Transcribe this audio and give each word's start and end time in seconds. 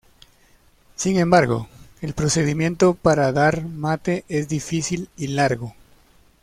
Sin 0.95 1.19
embargo, 1.19 1.67
el 2.01 2.15
procedimiento 2.15 2.95
para 2.95 3.31
dar 3.31 3.63
mate 3.67 4.25
es 4.29 4.49
difícil 4.49 5.09
y 5.15 5.27
largo. 5.27 5.75